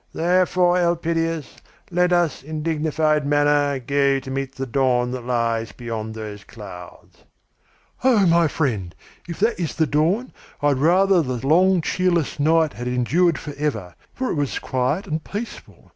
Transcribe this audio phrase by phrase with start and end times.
[0.13, 1.57] Therefore, Elpidias,
[1.91, 7.17] let us in dignified manner go to meet the dawn that lies beyond those clouds."
[8.03, 8.95] "Oh, my friend!
[9.29, 13.93] If that is the dawn, I would rather the long cheerless night had endured forever,
[14.11, 15.89] for it was quiet and peaceful.